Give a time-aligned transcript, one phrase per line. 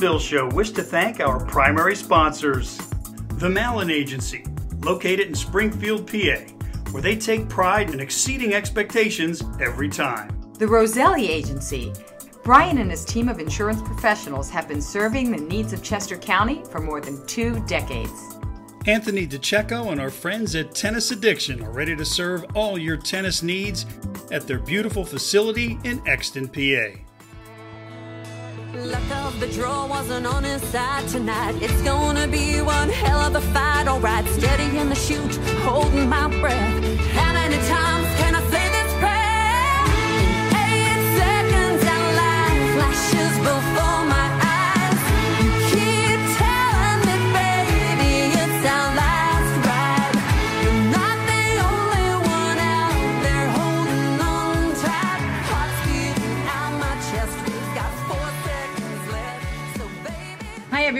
[0.00, 2.78] Rosie and Bill Show wish to thank our primary sponsors
[3.34, 4.44] The Malin Agency,
[4.80, 6.40] located in Springfield, PA,
[6.90, 10.30] where they take pride in exceeding expectations every time.
[10.58, 11.92] The Roselli Agency.
[12.42, 16.62] Brian and his team of insurance professionals have been serving the needs of Chester County
[16.70, 18.36] for more than two decades.
[18.86, 23.42] Anthony DeCecco and our friends at Tennis Addiction are ready to serve all your tennis
[23.42, 23.84] needs
[24.32, 26.98] at their beautiful facility in Exton, PA.
[28.74, 31.56] Luck of the draw wasn't on his side tonight.
[31.60, 33.88] It's gonna be one hell of a fight.
[33.88, 36.79] Alright, steady in the chute, holding my breath.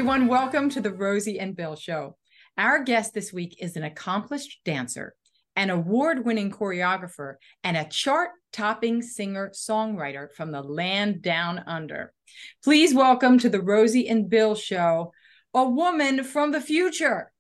[0.01, 0.29] Everyone.
[0.29, 2.17] Welcome to the Rosie and Bill Show.
[2.56, 5.15] Our guest this week is an accomplished dancer,
[5.56, 12.15] an award winning choreographer, and a chart topping singer songwriter from the land down under.
[12.65, 15.12] Please welcome to the Rosie and Bill Show
[15.53, 17.31] a woman from the future,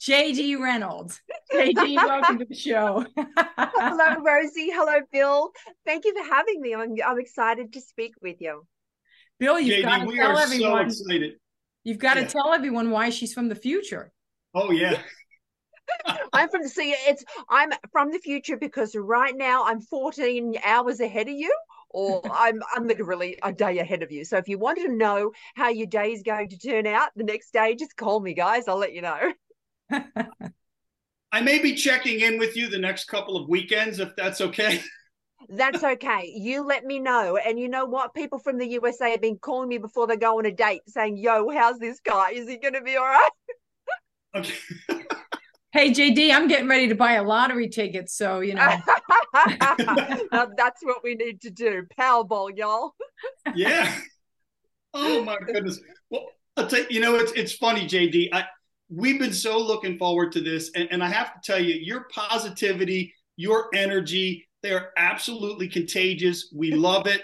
[0.00, 1.20] JD Reynolds.
[1.52, 3.04] JD, welcome to the show.
[3.58, 4.70] Hello, Rosie.
[4.70, 5.50] Hello, Bill.
[5.84, 6.76] Thank you for having me.
[6.76, 8.64] I'm, I'm excited to speak with you.
[9.40, 10.86] Bill, you've got JD, to we tell are so everyone.
[10.86, 11.32] excited.
[11.88, 12.26] You've got to Yeah.
[12.26, 14.12] tell everyone why she's from the future.
[14.54, 15.00] Oh, yeah.
[16.32, 21.00] I'm from the see it's I'm from the future because right now I'm 14 hours
[21.00, 21.54] ahead of you,
[21.90, 24.24] or I'm I'm literally a day ahead of you.
[24.24, 27.24] So if you wanted to know how your day is going to turn out the
[27.24, 28.68] next day, just call me, guys.
[28.68, 29.32] I'll let you know.
[31.32, 34.82] I may be checking in with you the next couple of weekends if that's okay.
[35.48, 36.32] That's okay.
[36.34, 37.36] You let me know.
[37.36, 38.14] And you know what?
[38.14, 41.16] People from the USA have been calling me before they go on a date saying,
[41.16, 42.30] Yo, how's this guy?
[42.30, 43.30] Is he going to be all right?
[44.34, 44.54] Okay.
[45.70, 48.64] Hey JD, I'm getting ready to buy a lottery ticket, so you know.
[50.32, 51.82] Now that's what we need to do.
[52.00, 52.94] Powerball, y'all.
[53.54, 53.94] yeah.
[54.94, 55.78] Oh my goodness.
[56.08, 56.24] Well,
[56.56, 58.30] I'll tell you, you know, it's it's funny, JD.
[58.32, 58.46] I
[58.88, 62.06] we've been so looking forward to this, and, and I have to tell you, your
[62.14, 66.52] positivity, your energy, they are absolutely contagious.
[66.54, 67.22] We love it.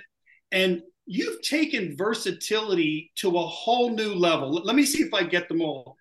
[0.52, 4.52] And you've taken versatility to a whole new level.
[4.52, 5.96] Let, let me see if I get them all.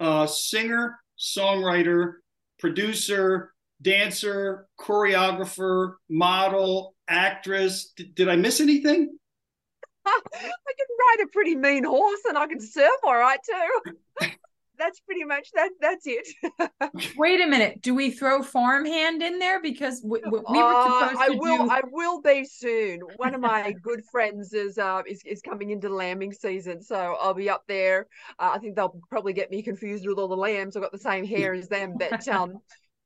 [0.00, 2.14] Uh, singer, songwriter,
[2.58, 7.92] producer, dancer, choreographer, model, actress.
[7.96, 9.16] D- did I miss anything?
[10.06, 14.28] I can ride a pretty mean horse and I can surf all right too.
[14.82, 15.70] that's pretty much that.
[15.80, 16.28] That's it.
[17.16, 17.80] Wait a minute.
[17.80, 21.36] Do we throw farmhand in there because we, we we were Uh, supposed I to
[21.38, 21.58] will.
[21.58, 21.70] do?
[21.70, 23.00] I will be soon.
[23.16, 27.34] One of my good friends is uh is, is coming into lambing season, so I'll
[27.34, 28.06] be up there.
[28.38, 30.76] Uh, I think they'll probably get me confused with all the lambs.
[30.76, 32.58] I've got the same hair as them, but um.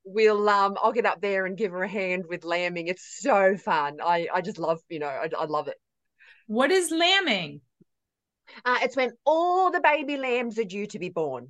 [0.08, 2.86] We'll um I'll get up there and give her a hand with lambing.
[2.86, 3.98] It's so fun.
[4.00, 5.74] I I just love, you know, I, I love it.
[6.46, 7.60] What is lambing?
[8.64, 11.48] Uh, it's when all the baby lambs are due to be born.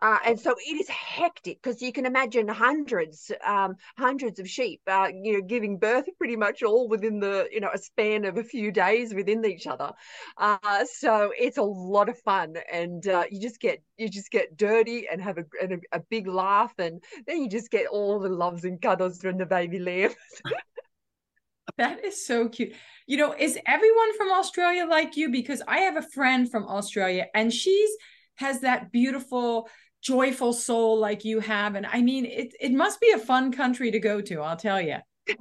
[0.00, 4.80] Uh, and so it is hectic because you can imagine hundreds, um, hundreds of sheep,
[4.86, 8.36] uh, you know, giving birth pretty much all within the, you know, a span of
[8.38, 9.92] a few days within each other.
[10.36, 14.56] Uh, so it's a lot of fun, and uh, you just get you just get
[14.56, 18.20] dirty and have a, and a a big laugh, and then you just get all
[18.20, 20.12] the loves and cuddles from the baby lamb.
[21.76, 22.72] That is so cute.
[23.06, 25.30] You know, is everyone from Australia like you?
[25.30, 27.90] Because I have a friend from Australia and she's
[28.38, 29.68] has that beautiful,
[30.02, 31.74] joyful soul like you have.
[31.74, 34.80] And I mean, it it must be a fun country to go to, I'll tell
[34.80, 34.96] you.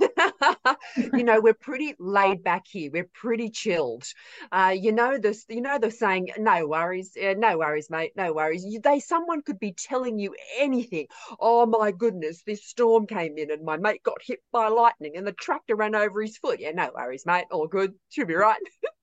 [1.13, 2.89] you know we're pretty laid back here.
[2.91, 4.03] We're pretty chilled.
[4.51, 8.33] Uh you know this you know the saying no worries uh, no worries mate no
[8.33, 8.65] worries.
[8.65, 11.07] You, they someone could be telling you anything.
[11.39, 15.25] Oh my goodness this storm came in and my mate got hit by lightning and
[15.25, 16.59] the tractor ran over his foot.
[16.59, 17.93] Yeah no worries mate all good.
[18.09, 18.59] Should be right.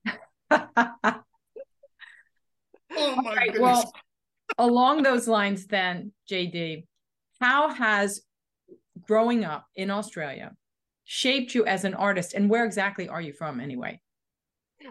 [2.97, 3.63] Oh my right, goodness.
[3.63, 3.93] well,
[4.59, 6.87] along those lines, then, JD,
[7.41, 8.23] how has
[9.07, 10.53] growing up in Australia
[11.05, 12.35] shaped you as an artist?
[12.35, 14.01] And where exactly are you from anyway?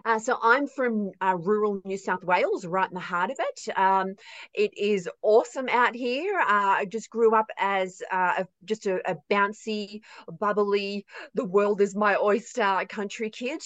[0.04, 3.78] Uh, so I'm from uh, rural New South Wales, right in the heart of it.
[3.78, 4.14] Um,
[4.54, 6.38] it is awesome out here.
[6.38, 6.44] Uh,
[6.80, 10.00] I just grew up as uh, a, just a, a bouncy,
[10.40, 11.04] bubbly,
[11.34, 13.62] the world is my oyster country kid.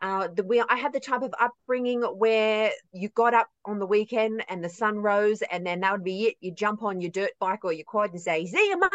[0.00, 3.86] Uh, the, we, I had the type of upbringing where you got up on the
[3.86, 6.36] weekend and the sun rose, and then that would be it.
[6.40, 8.90] You jump on your dirt bike or your quad and say, "See you, mum,"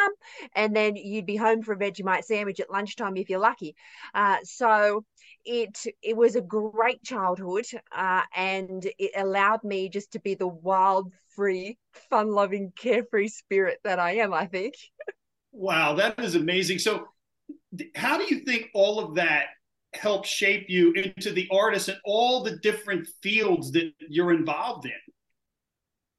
[0.56, 3.76] and then you'd be home for a Vegemite sandwich at lunchtime if you're lucky.
[4.14, 5.04] Uh, so
[5.46, 6.73] it it was a great
[7.04, 11.78] childhood, uh, and it allowed me just to be the wild, free,
[12.10, 14.34] fun-loving, carefree spirit that I am.
[14.34, 14.76] I think.
[15.52, 16.80] Wow, that is amazing.
[16.80, 17.08] So,
[17.96, 19.48] how do you think all of that
[19.94, 24.92] helped shape you into the artist and all the different fields that you're involved in?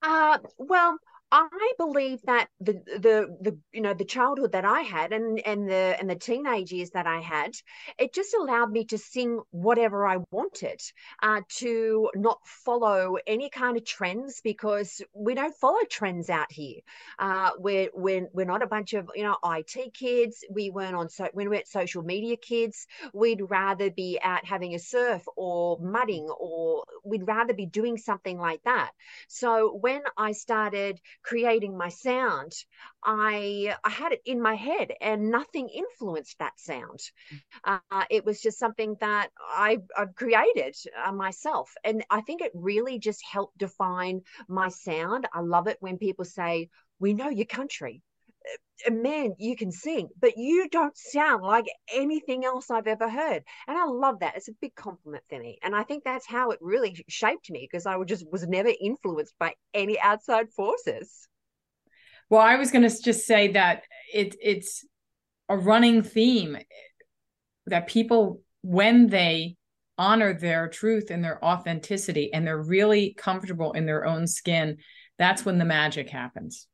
[0.02, 0.98] Uh, well,
[1.32, 5.68] I believe that the the the you know the childhood that I had and and
[5.68, 7.52] the and the teenage years that I had,
[7.98, 10.80] it just allowed me to sing whatever I wanted,
[11.22, 16.80] uh, to not follow any kind of trends because we don't follow trends out here.
[17.18, 20.44] Uh, we're we're we're not a bunch of you know IT kids.
[20.50, 22.86] We weren't on so we we're social media kids.
[23.12, 28.38] We'd rather be out having a surf or mudding or we'd rather be doing something
[28.38, 28.92] like that.
[29.28, 32.52] So when I started creating my sound,
[33.02, 37.00] I I had it in my head, and nothing influenced that sound.
[37.64, 42.52] Uh, it was just something that I I created uh, myself, and I think it
[42.54, 45.26] really just helped define my sound.
[45.32, 46.68] I love it when people say,
[47.00, 48.02] "We know your country."
[48.90, 53.42] Man, you can sing, but you don't sound like anything else I've ever heard.
[53.66, 54.36] And I love that.
[54.36, 55.58] It's a big compliment for me.
[55.62, 59.34] And I think that's how it really shaped me because I just was never influenced
[59.38, 61.28] by any outside forces.
[62.28, 64.84] Well, I was going to just say that it, it's
[65.48, 66.62] a running theme eh,
[67.66, 69.56] that people, when they
[69.96, 74.78] honor their truth and their authenticity and they're really comfortable in their own skin,
[75.18, 76.66] that's when the magic happens.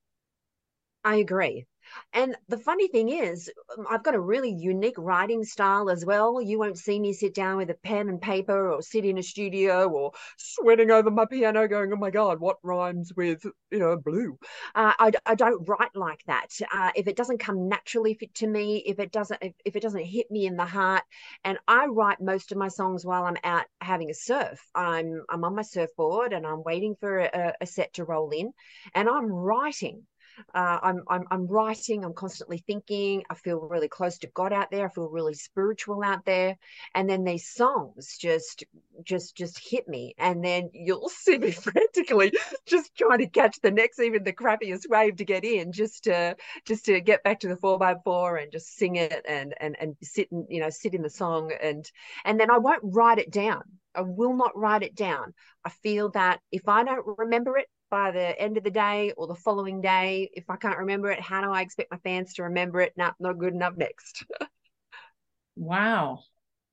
[1.05, 1.67] I agree.
[2.12, 6.41] And the funny thing is, um, I've got a really unique writing style as well.
[6.41, 9.23] You won't see me sit down with a pen and paper or sit in a
[9.23, 13.97] studio or sweating over my piano going, oh my God, what rhymes with, you know,
[13.97, 14.38] blue?
[14.75, 16.49] Uh, I, I don't write like that.
[16.73, 20.05] Uh, if it doesn't come naturally to me, if it doesn't, if, if it doesn't
[20.05, 21.02] hit me in the heart,
[21.44, 24.61] and I write most of my songs while I'm out having a surf.
[24.75, 28.52] I'm, I'm on my surfboard and I'm waiting for a, a set to roll in
[28.94, 30.06] and I'm writing
[30.54, 32.04] uh, I'm, I'm I'm writing.
[32.04, 33.22] I'm constantly thinking.
[33.31, 34.87] I feel really close to God out there.
[34.87, 36.56] I feel really spiritual out there.
[36.94, 38.64] And then these songs just
[39.04, 40.14] just just hit me.
[40.19, 42.32] And then you'll see me frantically
[42.66, 46.37] just trying to catch the next, even the crappiest wave to get in, just to
[46.66, 49.76] just to get back to the four by four and just sing it and and
[49.81, 51.90] and sit and you know sit in the song and
[52.25, 53.62] and then I won't write it down.
[53.94, 55.34] I will not write it down.
[55.64, 59.26] I feel that if I don't remember it, by the end of the day or
[59.26, 60.31] the following day.
[60.32, 62.92] If I can't remember it, how do I expect my fans to remember it?
[62.96, 64.25] Nah, not good enough next.
[65.56, 66.20] wow.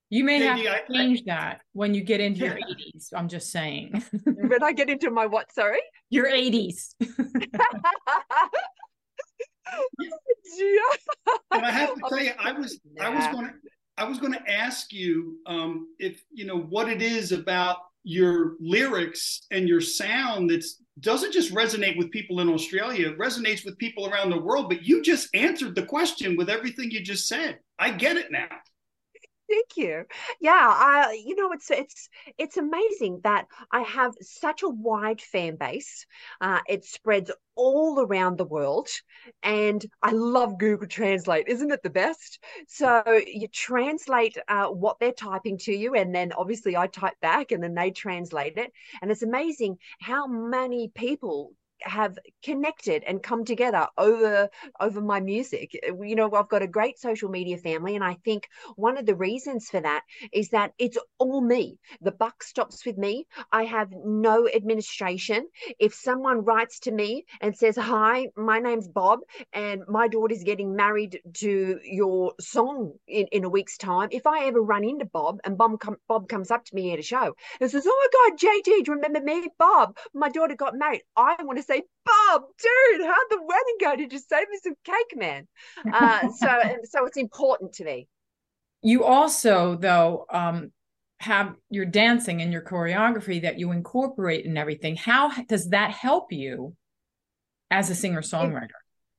[0.10, 3.10] You may have to change I, that when you get into your 80s.
[3.14, 4.02] I'm just saying.
[4.24, 5.82] when I get into my what, sorry?
[6.10, 6.94] Your 80s.
[7.02, 7.52] and
[11.52, 13.54] I have to tell you, I was I was going to
[13.98, 18.54] I was going to ask you um, if you know what it is about your
[18.62, 20.64] lyrics and your sound that
[21.02, 24.70] doesn't just resonate with people in Australia, it resonates with people around the world.
[24.70, 27.60] But you just answered the question with everything you just said.
[27.78, 28.48] I get it now.
[29.50, 30.06] Thank you.
[30.42, 35.56] Yeah, I you know it's it's it's amazing that I have such a wide fan
[35.56, 36.06] base.
[36.42, 38.90] Uh, it spreads all around the world,
[39.44, 41.48] and I love Google Translate.
[41.48, 42.44] Isn't it the best?
[42.68, 47.54] So you translate uh, what they're typing to you, and then obviously I type back,
[47.54, 48.72] and then they translate it.
[49.02, 55.78] And it's amazing how many people have connected and come together over over my music.
[55.88, 59.06] Uh, you know i've got a great social media family and i think one of
[59.06, 61.78] the reasons for that is that it's all me.
[62.02, 63.26] The buck stops with me.
[63.52, 65.48] I have no administration.
[65.80, 69.20] If someone writes to me and says hi my name's bob
[69.54, 74.46] and my daughter's getting married to your song in, in a week's time if i
[74.46, 77.36] ever run into bob and bob, com- bob comes up to me at a show
[77.60, 79.48] and says oh my god you remember me?
[79.58, 81.02] Bob my daughter got married.
[81.16, 83.96] I want to say, Bob, dude, how'd the wedding go?
[83.96, 85.48] Did you save me some cake, man?
[85.92, 88.08] Uh, so, so it's important to me.
[88.82, 90.72] You also, though, um,
[91.20, 94.96] have your dancing and your choreography that you incorporate in everything.
[94.96, 96.76] How does that help you
[97.72, 98.70] as a singer songwriter?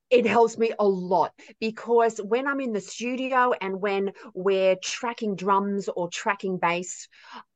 [0.09, 5.35] it helps me a lot because when I'm in the studio and when we're tracking
[5.35, 7.07] drums or tracking bass,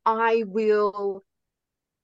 [0.06, 1.24] I will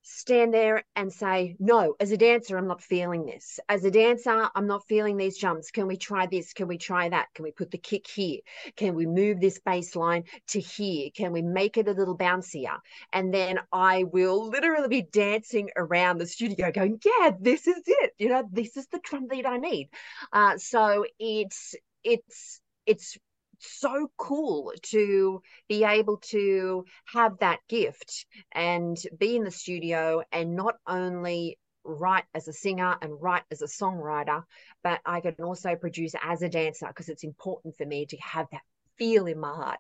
[0.10, 3.60] stand there and say, No, as a dancer, I'm not feeling this.
[3.70, 5.72] As a dancer, I'm not feeling these jumps.
[5.72, 6.54] Can we try this?
[6.54, 7.28] Can we try that?
[7.36, 8.40] Can we put the kick here?
[8.76, 11.10] Can we move this baseline to here?
[11.16, 12.78] Can we make it a little bouncier?
[13.14, 18.14] And then I will literally be dancing around the studio going, Yeah, this is it.
[18.18, 19.90] You know, this is the drum beat I need.
[20.34, 23.18] Uh, so it's, it's, it's
[23.60, 30.56] so cool to be able to have that gift and be in the studio and
[30.56, 34.44] not only write as a singer and write as a songwriter,
[34.84, 38.48] but I can also produce as a dancer because it's important for me to have
[38.52, 38.62] that
[38.98, 39.80] feel in my heart.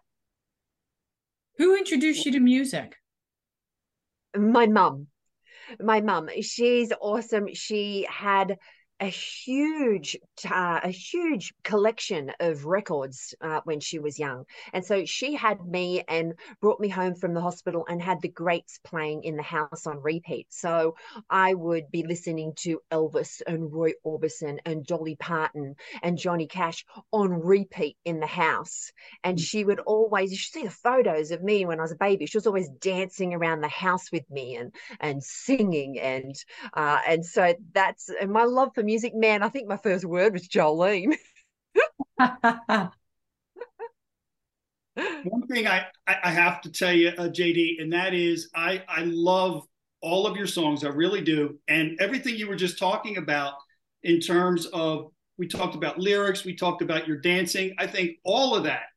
[1.57, 2.95] Who introduced you to music?
[4.35, 5.07] My mum.
[5.79, 6.29] My mum.
[6.41, 7.53] She's awesome.
[7.53, 8.57] She had
[8.99, 10.17] a huge
[10.49, 14.45] uh, a huge collection of records uh, when she was young.
[14.73, 18.27] And so she had me and brought me home from the hospital and had the
[18.27, 20.47] greats playing in the house on repeat.
[20.49, 20.95] So
[21.29, 26.85] i would be listening to elvis and roy orbison and dolly parton and johnny cash
[27.11, 28.91] on repeat in the house.
[29.23, 29.41] And mm.
[29.41, 32.25] she would always you should see the photos of me when i was a baby.
[32.25, 36.35] She was always dancing around the house with me and and singing and
[36.73, 40.33] uh, and so that's and my love for music, man, I think my first word
[40.33, 41.15] was Jolene.
[45.23, 49.01] One thing I, I have to tell you, uh, JD, and that is I, I
[49.03, 49.63] love
[50.01, 50.83] all of your songs.
[50.83, 51.59] I really do.
[51.67, 53.53] And everything you were just talking about
[54.01, 57.75] in terms of, we talked about lyrics, we talked about your dancing.
[57.77, 58.87] I think all of that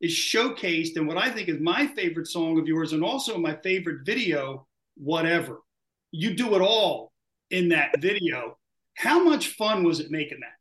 [0.00, 3.56] is showcased in what I think is my favorite song of yours and also my
[3.62, 5.60] favorite video, Whatever.
[6.10, 7.12] You do it all
[7.50, 8.56] in that video.
[8.96, 10.56] How much fun was it making that?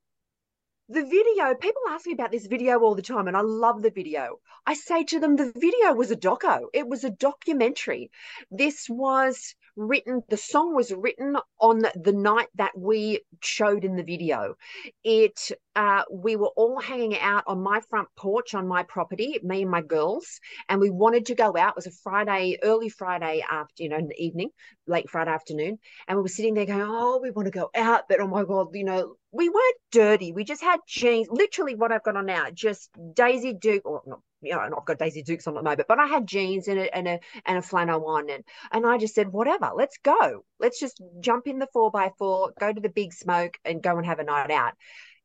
[0.87, 3.89] The video, people ask me about this video all the time, and I love the
[3.89, 4.39] video.
[4.67, 8.11] I say to them, the video was a doco, it was a documentary.
[8.51, 14.03] This was written, the song was written on the night that we showed in the
[14.03, 14.55] video.
[15.03, 19.63] It, uh, we were all hanging out on my front porch on my property, me
[19.63, 20.39] and my girls,
[20.69, 21.69] and we wanted to go out.
[21.71, 24.49] It was a Friday, early Friday after, you know, in the evening,
[24.87, 25.77] late Friday afternoon,
[26.07, 28.43] and we were sitting there going, "Oh, we want to go out," but oh my
[28.43, 30.31] god, you know, we weren't dirty.
[30.31, 34.19] We just had jeans, literally what I've got on now, just Daisy Duke, or not
[34.41, 36.79] you know, I've got Daisy Dukes on at the moment, but I had jeans and
[36.79, 40.45] a and a and a flannel on, and and I just said, whatever, let's go,
[40.59, 43.97] let's just jump in the four by four, go to the big smoke, and go
[43.97, 44.73] and have a night out.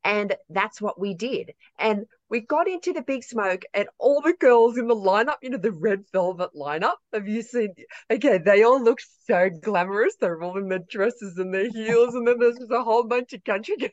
[0.03, 1.53] And that's what we did.
[1.77, 5.49] And we got into the big smoke, and all the girls in the lineup, you
[5.49, 6.95] know, the red velvet lineup.
[7.13, 7.73] Have you seen?
[8.09, 10.15] Okay, they all look so glamorous.
[10.19, 13.33] They're all in their dresses and their heels, and then there's just a whole bunch
[13.33, 13.91] of country girls.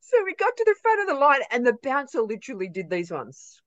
[0.00, 3.10] so we got to the front of the line, and the bouncer literally did these
[3.10, 3.60] ones.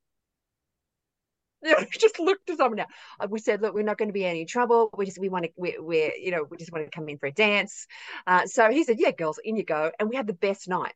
[1.91, 2.87] Just looked at someone now.
[3.19, 4.89] Uh, we said, look, we're not going to be any trouble.
[4.95, 7.17] We just, we want to, we, we're, you know, we just want to come in
[7.17, 7.87] for a dance.
[8.27, 9.91] Uh, so he said, yeah, girls, in you go.
[9.99, 10.93] And we had the best night.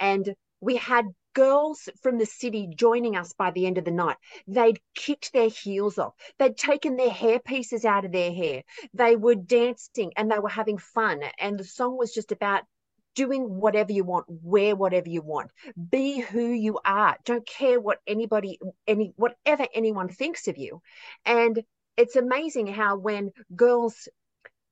[0.00, 4.16] And we had girls from the city joining us by the end of the night.
[4.46, 6.14] They'd kicked their heels off.
[6.38, 8.62] They'd taken their hair pieces out of their hair.
[8.94, 11.20] They were dancing and they were having fun.
[11.38, 12.64] And the song was just about
[13.16, 15.50] doing whatever you want, wear whatever you want,
[15.90, 17.16] be who you are.
[17.24, 20.80] Don't care what anybody, any, whatever anyone thinks of you.
[21.24, 21.60] And
[21.96, 24.08] it's amazing how when girls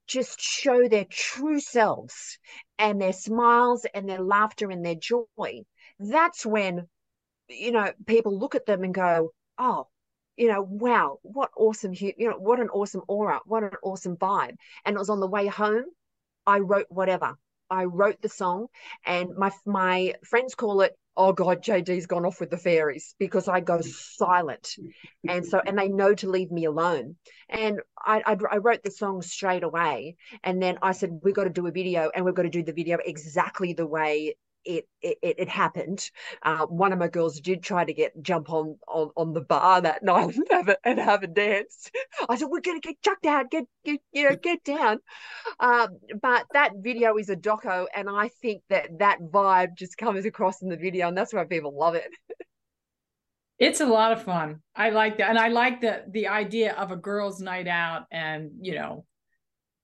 [0.06, 2.38] just show their true selves
[2.78, 5.62] and their smiles and their laughter and their joy,
[5.98, 6.86] that's when,
[7.48, 9.88] you know, people look at them and go, oh,
[10.36, 14.56] you know, wow, what awesome, you know, what an awesome aura, what an awesome vibe.
[14.84, 15.84] And it was on the way home,
[16.46, 17.38] I wrote whatever.
[17.70, 18.68] I wrote the song,
[19.06, 23.46] and my my friends call it oh god jd's gone off with the fairies because
[23.48, 24.74] i go silent.
[25.28, 27.16] And so and they know to leave me alone.
[27.48, 30.16] And I, I, I wrote the song straight away.
[30.42, 32.62] And then i said we've got to do a video and we've got to do
[32.62, 36.10] the video exactly the way it it, it happened.
[36.42, 39.80] Uh, one of my girls did try to get jump on on, on the bar
[39.80, 41.90] that night and have a, and have a dance.
[42.28, 45.00] I said, "We're gonna get chucked out, get, get you know get down."
[45.60, 50.24] Um, but that video is a doco, and I think that that vibe just comes
[50.24, 52.10] across in the video, and that's why people love it.
[53.58, 54.62] It's a lot of fun.
[54.74, 58.50] I like that, and I like the the idea of a girls' night out, and
[58.60, 59.04] you know,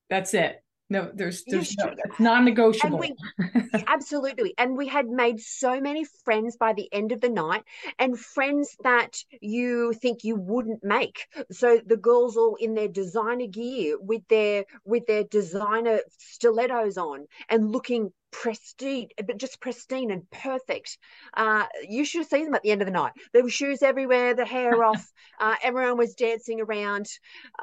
[0.09, 0.63] that's it.
[0.91, 2.99] No, there's there's no, non-negotiable.
[2.99, 3.15] We,
[3.87, 4.55] absolutely.
[4.59, 7.63] And we had made so many friends by the end of the night
[8.01, 11.29] and friends that you think you wouldn't make.
[11.53, 17.29] So the girls all in their designer gear with their with their designer stilettos on
[17.49, 20.99] and looking pristine, but just pristine and perfect.
[21.35, 23.13] Uh, you should have seen them at the end of the night.
[23.33, 25.11] There were shoes everywhere, the hair off.
[25.39, 27.07] Uh, everyone was dancing around,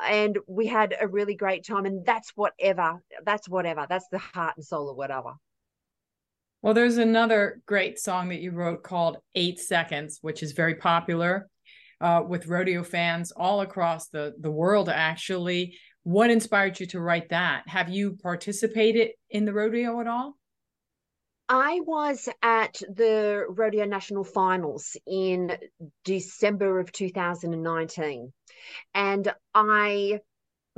[0.05, 1.85] and we had a really great time.
[1.85, 3.01] And that's whatever.
[3.25, 3.85] That's whatever.
[3.89, 5.33] That's the heart and soul of whatever.
[6.61, 11.47] Well, there's another great song that you wrote called Eight Seconds, which is very popular
[12.01, 15.77] uh, with rodeo fans all across the, the world, actually.
[16.03, 17.63] What inspired you to write that?
[17.67, 20.35] Have you participated in the rodeo at all?
[21.49, 25.57] I was at the Rodeo National Finals in
[26.03, 28.33] December of 2019,
[28.93, 30.19] and I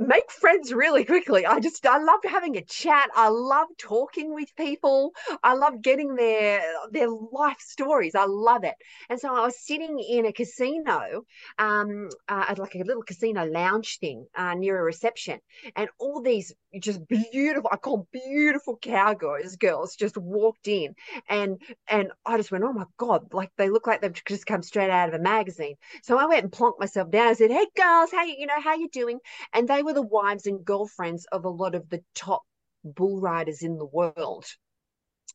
[0.00, 1.46] make friends really quickly.
[1.46, 3.10] I just I love having a chat.
[3.14, 5.12] I love talking with people.
[5.42, 8.14] I love getting their their life stories.
[8.14, 8.74] I love it.
[9.08, 11.22] And so I was sitting in a casino,
[11.58, 15.38] um, uh, like a little casino lounge thing uh, near a reception,
[15.76, 20.94] and all these just beautiful, I call beautiful cowgirls girls just walked in,
[21.28, 24.62] and and I just went, oh my god, like they look like they've just come
[24.62, 25.74] straight out of a magazine.
[26.02, 27.28] So I went and plonked myself down.
[27.28, 29.18] I said, hey girls, how you you know how you doing?
[29.52, 32.42] And they were were the wives and girlfriends of a lot of the top
[32.84, 34.46] bull riders in the world.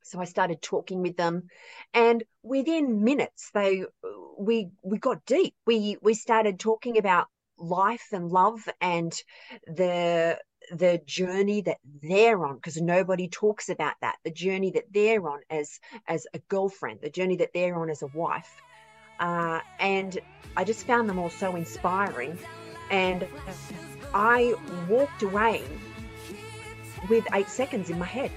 [0.04, 1.44] So I started talking with them,
[1.94, 3.84] and within minutes, they
[4.38, 5.56] we we got deep.
[5.66, 9.14] We we started talking about life and love and
[9.68, 10.38] the
[10.72, 15.40] the journey that they're on because nobody talks about that the journey that they're on
[15.50, 18.52] as as a girlfriend the journey that they're on as a wife
[19.20, 20.20] uh, and
[20.58, 22.36] i just found them all so inspiring
[22.90, 23.28] and
[24.16, 24.56] I
[24.88, 25.62] walked away
[27.10, 28.32] with eight seconds in my head.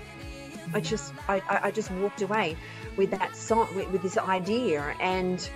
[0.74, 2.56] I just I, I just walked away
[2.96, 5.48] with that song with, with this idea and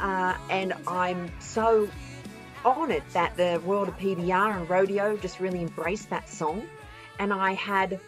[0.00, 1.90] uh, and I'm so
[2.64, 6.66] honored that the world of PBR and rodeo just really embraced that song
[7.18, 8.00] and I had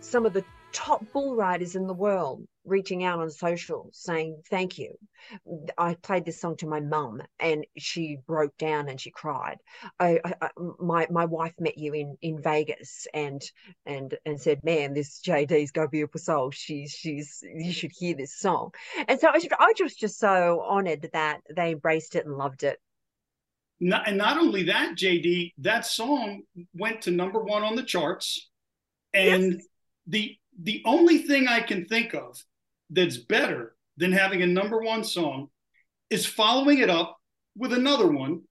[0.00, 0.44] some of the
[0.74, 4.92] top bull riders in the world reaching out on social saying thank you.
[5.78, 9.58] I played this song to my mum and she broke down and she cried.
[10.00, 10.50] I, I,
[10.80, 13.42] my my wife met you in in vegas and
[13.86, 16.50] and and said man this jd's got a beautiful soul.
[16.50, 18.72] She's she's you should hear this song.
[19.08, 22.64] And so i, was, I was just so honored that they embraced it and loved
[22.64, 22.78] it.
[23.80, 26.42] Not, and not only that jd that song
[26.74, 28.50] went to number one on the charts.
[29.12, 29.66] And yes.
[30.08, 32.42] the the only thing I can think of
[32.90, 35.48] that's better than having a number one song
[36.10, 37.16] is following it up
[37.56, 38.42] with another one.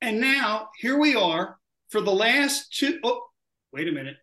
[0.00, 2.98] And now here we are for the last two.
[3.04, 3.22] Oh,
[3.72, 4.16] wait a minute.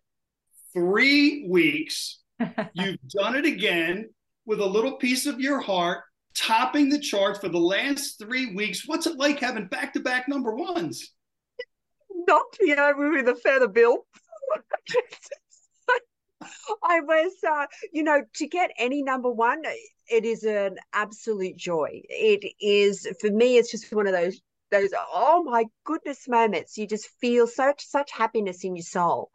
[0.72, 2.20] Three weeks.
[2.74, 4.10] You've done it again
[4.46, 6.02] with a little piece of your heart,
[6.34, 8.86] topping the charts for the last three weeks.
[8.86, 11.12] What's it like having back to back number ones?
[12.10, 14.06] Knocked me over with a feather bill.
[16.82, 19.62] I was, uh, you know, to get any number one,
[20.10, 22.02] it is an absolute joy.
[22.08, 23.56] It is for me.
[23.56, 26.76] It's just one of those those oh my goodness moments.
[26.76, 29.30] You just feel such such happiness in your soul.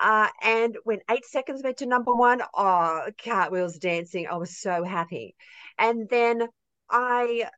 [0.00, 4.28] Uh, and when eight seconds went to number one, oh, cartwheels dancing.
[4.28, 5.34] I was so happy.
[5.78, 6.46] And then
[6.88, 7.48] I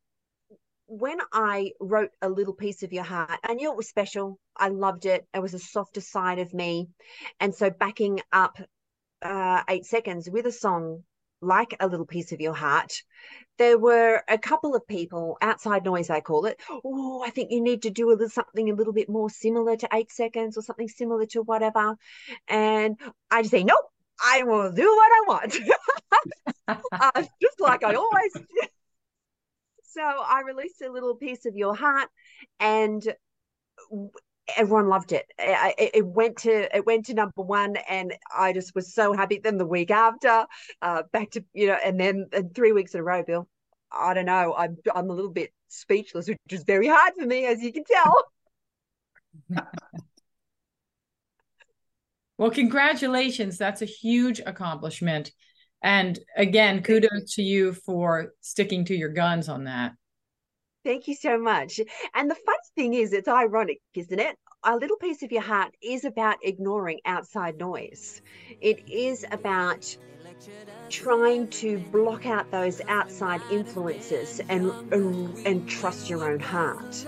[0.86, 4.40] when I wrote a little piece of your heart, I knew it was special.
[4.56, 5.24] I loved it.
[5.32, 6.88] It was a softer side of me.
[7.38, 8.58] And so backing up
[9.22, 11.02] uh, eight seconds with a song
[11.42, 12.92] like a little piece of your heart
[13.56, 17.62] there were a couple of people outside noise i call it oh i think you
[17.62, 20.62] need to do a little something a little bit more similar to eight seconds or
[20.62, 21.96] something similar to whatever.
[22.48, 22.98] And
[23.30, 23.90] i just say nope
[24.22, 25.58] i will do what i want.
[26.68, 28.44] Uh, just like i always do.
[29.82, 32.08] So i released a little piece of your heart
[32.60, 33.02] and
[34.56, 35.26] everyone loved it.
[35.38, 35.90] it.
[35.94, 39.40] It went to it went to number one, and I just was so happy.
[39.42, 40.46] Then the week after,
[40.82, 43.48] uh, back to you know, and then and three weeks in a row, Bill.
[43.92, 44.54] I don't know.
[44.56, 47.84] I'm I'm a little bit speechless, which is very hard for me, as you can
[47.84, 48.24] tell.
[52.38, 53.58] well, congratulations!
[53.58, 55.32] That's a huge accomplishment,
[55.82, 59.92] and again, kudos to you for sticking to your guns on that.
[60.82, 61.78] Thank you so much.
[62.14, 64.36] And the funny thing is, it's ironic, isn't it?
[64.64, 68.22] A little piece of your heart is about ignoring outside noise.
[68.62, 69.96] It is about
[70.88, 74.70] trying to block out those outside influences and,
[75.46, 77.06] and, trust your own heart.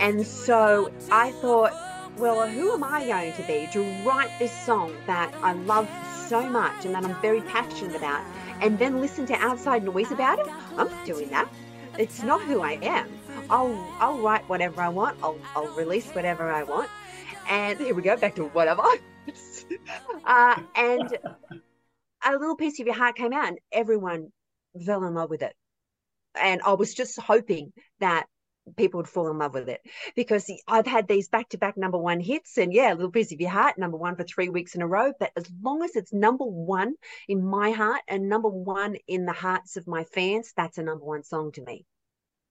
[0.00, 1.72] And so I thought,
[2.18, 5.88] well, who am I going to be to write this song that I love
[6.28, 8.24] so much and that I'm very passionate about,
[8.60, 10.46] and then listen to outside noise about it?
[10.76, 11.48] I'm not doing that
[11.98, 13.08] it's not who I am.
[13.48, 15.18] I'll I'll write whatever I want.
[15.22, 16.90] I'll I'll release whatever I want.
[17.48, 18.82] And here we go back to whatever.
[20.24, 21.18] uh, and
[22.24, 24.32] a little piece of your heart came out, and everyone
[24.84, 25.54] fell in love with it.
[26.34, 28.26] And I was just hoping that
[28.76, 29.80] people would fall in love with it
[30.14, 33.32] because I've had these back to back number one hits and yeah, a little piece
[33.32, 35.12] of your heart, number one for three weeks in a row.
[35.18, 36.94] But as long as it's number one
[37.28, 41.04] in my heart and number one in the hearts of my fans, that's a number
[41.04, 41.84] one song to me.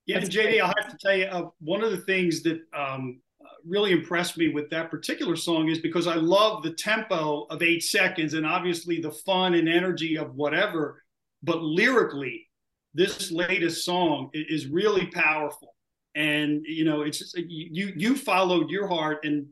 [0.05, 3.21] Yeah, and JD, I'll have to tell you, uh, one of the things that um,
[3.67, 7.83] really impressed me with that particular song is because I love the tempo of eight
[7.83, 11.03] seconds and obviously the fun and energy of whatever.
[11.41, 12.47] But lyrically,
[12.93, 15.74] this latest song is really powerful.
[16.15, 19.47] And you know, it's just, you you followed your heart and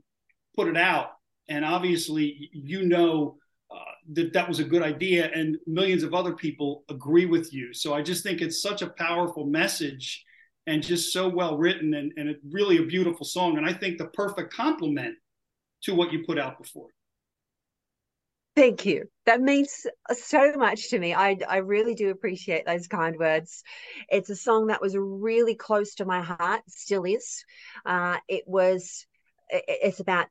[0.55, 1.09] put it out,
[1.49, 3.37] and obviously you know
[3.73, 3.79] uh,
[4.13, 7.73] that that was a good idea, and millions of other people agree with you.
[7.73, 10.23] So I just think it's such a powerful message
[10.67, 13.57] and just so well written and, and really a beautiful song.
[13.57, 15.15] And I think the perfect complement
[15.83, 16.87] to what you put out before.
[18.55, 19.05] Thank you.
[19.25, 21.13] That means so much to me.
[21.13, 23.63] I I really do appreciate those kind words.
[24.09, 27.43] It's a song that was really close to my heart, still is.
[27.85, 29.05] Uh, it was.
[29.49, 30.27] It's about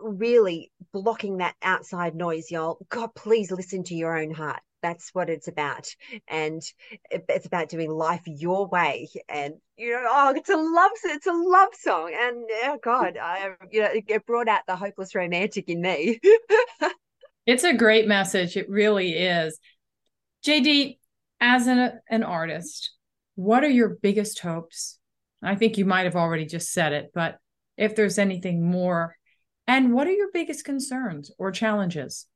[0.00, 2.78] really blocking that outside noise, y'all.
[2.88, 5.88] God, please listen to your own heart that's what it's about
[6.28, 6.62] and
[7.10, 11.32] it's about doing life your way and you know oh it's a love it's a
[11.32, 15.80] love song and oh god i you know it brought out the hopeless romantic in
[15.80, 16.20] me
[17.48, 18.58] it's a great message.
[18.58, 19.58] It really is.
[20.46, 20.98] Jd
[21.40, 22.92] as an, an artist
[23.36, 24.98] what are your biggest hopes?
[25.42, 27.38] I think you might have already just said it but
[27.76, 29.16] if there's anything more
[29.66, 32.26] and what are your biggest concerns or challenges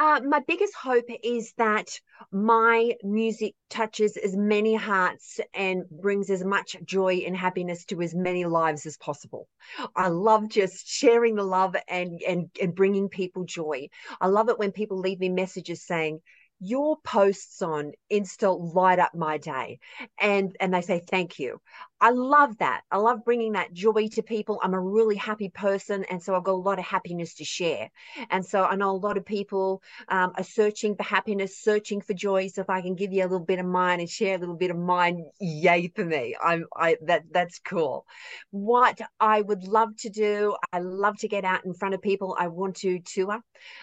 [0.00, 2.00] uh, my biggest hope is that
[2.32, 8.14] my music touches as many hearts and brings as much joy and happiness to as
[8.14, 9.46] many lives as possible.
[9.94, 13.90] I love just sharing the love and and and bringing people joy.
[14.22, 16.20] I love it when people leave me messages saying,
[16.60, 19.80] your posts on insta light up my day
[20.18, 21.60] and and they say thank you
[22.02, 22.82] I love that.
[22.90, 24.58] I love bringing that joy to people.
[24.62, 26.04] I'm a really happy person.
[26.04, 27.90] And so I've got a lot of happiness to share.
[28.30, 32.14] And so I know a lot of people um, are searching for happiness, searching for
[32.14, 32.48] joy.
[32.48, 34.56] So if I can give you a little bit of mine and share a little
[34.56, 36.34] bit of mine, yay for me.
[36.42, 38.06] I'm, I, that, that's cool.
[38.50, 42.34] What I would love to do, I love to get out in front of people.
[42.38, 43.40] I want to tour.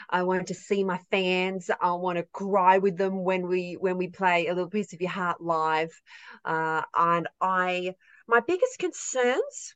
[0.09, 1.69] I want to see my fans.
[1.79, 5.01] I want to cry with them when we, when we play a little piece of
[5.01, 5.91] your heart live.
[6.43, 7.93] Uh, and I,
[8.27, 9.75] my biggest concerns,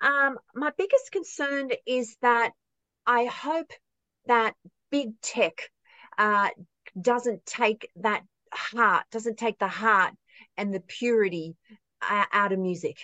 [0.00, 2.52] um, my biggest concern is that
[3.06, 3.70] I hope
[4.26, 4.54] that
[4.90, 5.70] big tech
[6.18, 6.50] uh,
[7.00, 10.12] doesn't take that heart, doesn't take the heart
[10.56, 11.56] and the purity
[12.02, 12.98] uh, out of music.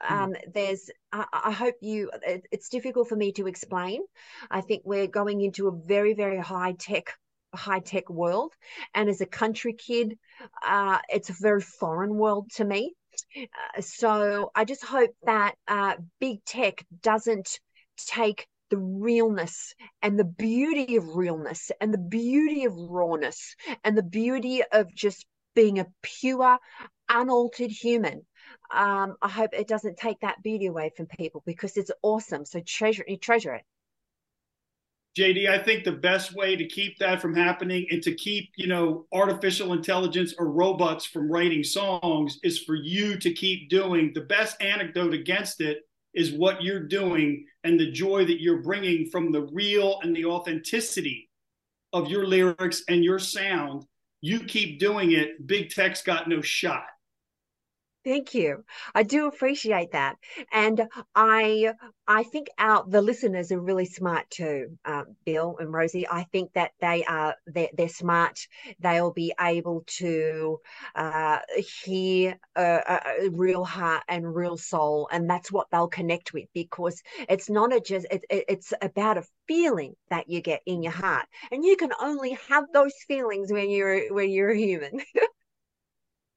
[0.00, 0.14] Hmm.
[0.14, 4.02] Um, there's, I, I, hope you, it, it's difficult for me to explain.
[4.50, 7.14] I think we're going into a very, very high tech
[7.54, 8.52] high tech world
[8.94, 10.18] and as a country kid
[10.66, 12.92] uh, it's a very foreign world to me
[13.36, 17.58] uh, so I just hope that uh, big tech doesn't
[17.96, 24.02] take the realness and the beauty of realness and the beauty of rawness and the
[24.02, 26.58] beauty of just being a pure,
[27.08, 28.22] unaltered human.
[28.72, 32.44] Um, I hope it doesn't take that beauty away from people because it's awesome.
[32.44, 33.62] So treasure, treasure it.
[35.16, 38.66] JD, I think the best way to keep that from happening and to keep, you
[38.66, 44.10] know, artificial intelligence or robots from writing songs is for you to keep doing.
[44.12, 45.82] The best anecdote against it
[46.14, 50.24] is what you're doing and the joy that you're bringing from the real and the
[50.24, 51.30] authenticity
[51.92, 53.84] of your lyrics and your sound.
[54.20, 55.46] You keep doing it.
[55.46, 56.86] Big Tech's got no shot.
[58.04, 58.64] Thank you.
[58.94, 60.16] I do appreciate that,
[60.52, 61.72] and I
[62.06, 66.06] I think our the listeners are really smart too, um, Bill and Rosie.
[66.06, 68.46] I think that they are they're, they're smart.
[68.78, 70.60] They'll be able to
[70.94, 71.38] uh,
[71.82, 77.02] hear a, a, real heart and real soul, and that's what they'll connect with because
[77.26, 80.92] it's not a just it, it, it's about a feeling that you get in your
[80.92, 85.00] heart, and you can only have those feelings when you're when you're a human.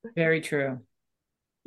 [0.15, 0.79] Very true.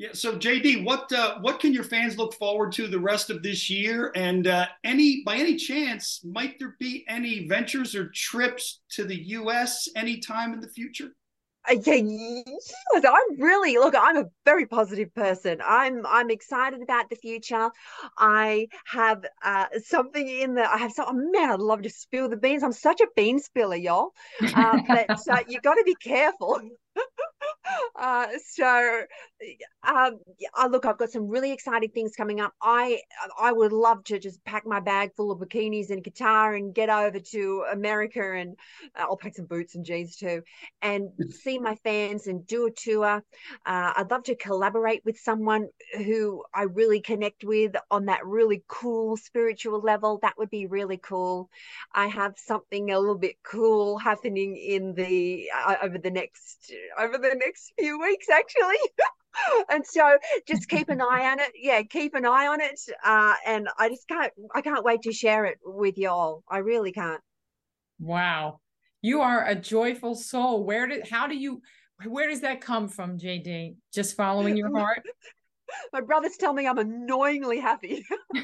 [0.00, 0.08] Yeah.
[0.14, 3.68] So JD, what uh, what can your fans look forward to the rest of this
[3.68, 4.12] year?
[4.14, 9.22] And uh, any by any chance, might there be any ventures or trips to the
[9.40, 9.90] U.S.
[9.94, 11.10] anytime in the future?
[11.68, 13.94] Uh, yeah, yes, I'm really look.
[13.94, 15.58] I'm a very positive person.
[15.62, 17.68] I'm I'm excited about the future.
[18.16, 20.62] I have uh, something in the.
[20.62, 21.08] I have some.
[21.10, 22.62] Oh man, I'd love to spill the beans.
[22.62, 24.12] I'm such a bean spiller, y'all.
[24.40, 26.58] Uh, but uh, you got to be careful.
[27.98, 29.02] Uh, so
[29.82, 32.52] um, yeah, look, I've got some really exciting things coming up.
[32.62, 33.00] I
[33.38, 36.90] I would love to just pack my bag full of bikinis and guitar and get
[36.90, 38.56] over to America and
[38.98, 40.42] uh, I'll pack some boots and jeans too
[40.82, 41.10] and
[41.42, 43.22] see my fans and do a tour.
[43.66, 48.62] Uh, I'd love to collaborate with someone who I really connect with on that really
[48.68, 50.18] cool spiritual level.
[50.22, 51.50] That would be really cool.
[51.92, 57.18] I have something a little bit cool happening in the uh, over the next over
[57.18, 58.78] the next few weeks actually
[59.70, 61.52] and so just keep an eye on it.
[61.54, 62.80] Yeah, keep an eye on it.
[63.04, 66.42] Uh, and I just can't, I can't wait to share it with you all.
[66.48, 67.20] I really can't.
[67.98, 68.60] Wow.
[69.02, 70.64] You are a joyful soul.
[70.64, 71.62] Where did, how do you,
[72.06, 73.76] where does that come from, JD?
[73.92, 75.02] Just following your heart?
[75.92, 78.04] My brothers tell me I'm annoyingly happy.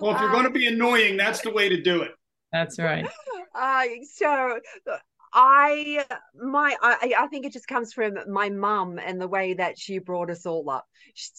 [0.00, 2.12] well, if you're going to be annoying, that's the way to do it.
[2.52, 3.04] That's right.
[3.52, 4.60] Uh, so
[5.34, 9.78] I my I, I think it just comes from my mum and the way that
[9.78, 10.86] she brought us all up.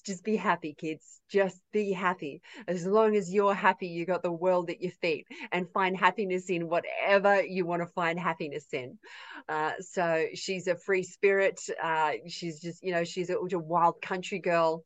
[0.05, 1.21] Just be happy, kids.
[1.29, 2.41] Just be happy.
[2.67, 6.49] As long as you're happy, you got the world at your feet, and find happiness
[6.49, 8.97] in whatever you want to find happiness in.
[9.47, 11.59] Uh, so she's a free spirit.
[11.81, 14.83] Uh, she's just you know she's a, a wild country girl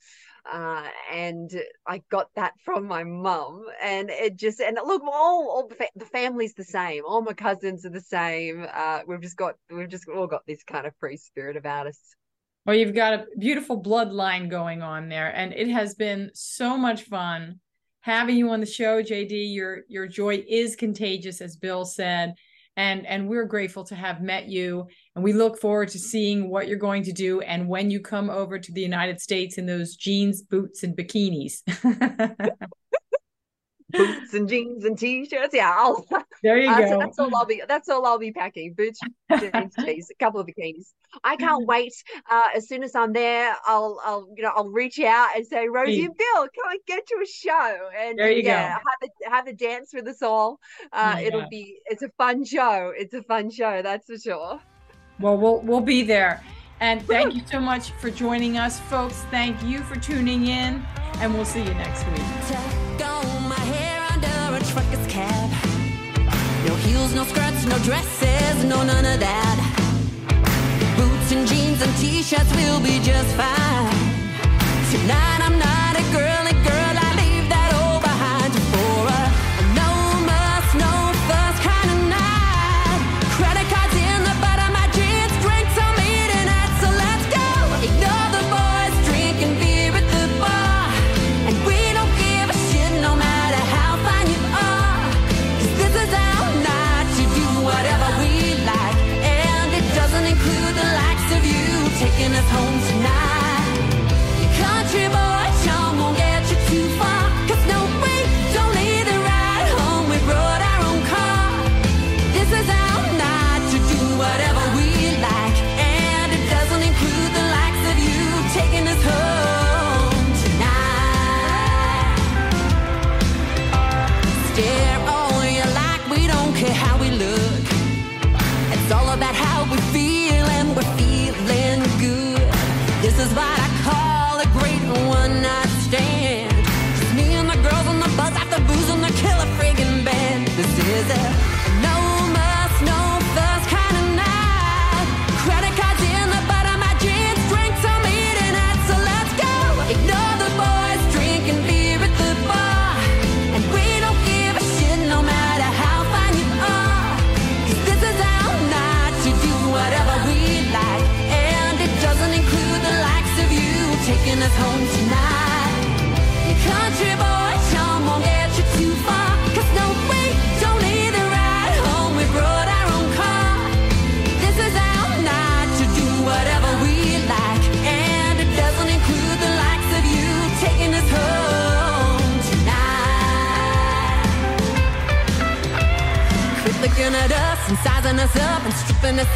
[0.51, 1.51] uh, and
[1.87, 3.65] I got that from my mum.
[3.81, 7.03] And it just and look, all, all the family's the same.
[7.05, 8.65] All my cousins are the same.
[8.71, 11.99] Uh, we've just got we've just all got this kind of free spirit about us.
[12.65, 17.03] Well, you've got a beautiful bloodline going on there, and it has been so much
[17.03, 17.59] fun
[18.01, 19.53] having you on the show, JD.
[19.53, 22.35] Your your joy is contagious, as Bill said
[22.77, 24.87] and and we're grateful to have met you.
[25.15, 28.29] And we look forward to seeing what you're going to do and when you come
[28.29, 31.61] over to the united states in those jeans boots and bikinis
[33.91, 35.53] boots and jeans and t-shirts.
[35.53, 36.05] Yeah, I'll,
[36.43, 36.89] there you uh, go.
[36.89, 37.61] So that's all I'll be.
[37.67, 38.99] That's all I'll be packing: boots,
[39.39, 40.93] jeans, tees, a couple of bikinis.
[41.23, 41.93] I can't wait.
[42.29, 45.67] Uh, as soon as I'm there, I'll, I'll, you know, I'll reach out and say,
[45.67, 48.83] Rosie and Bill, come and get to a show, and there you yeah, go.
[48.89, 50.59] have a have a dance with us all.
[50.91, 51.79] Uh, oh, it'll be.
[51.85, 52.93] It's a fun show.
[52.95, 53.81] It's a fun show.
[53.81, 54.59] That's for sure.
[55.19, 56.43] Well, we'll we'll be there.
[56.81, 59.23] And thank you so much for joining us, folks.
[59.31, 60.81] Thank you for tuning in,
[61.15, 62.78] and we'll see you next week
[67.59, 69.57] skirts, no dresses, no none of that.
[70.97, 73.91] Boots and jeans and t-shirts will be just fine.
[74.91, 75.78] Tonight I'm not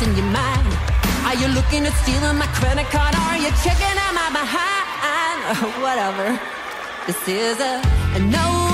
[0.04, 0.68] in your mind.
[1.28, 3.16] Are you looking at stealing my credit card?
[3.16, 5.38] Are you checking out my behind?
[5.86, 6.40] Whatever.
[7.08, 7.82] This is a,
[8.16, 8.74] a no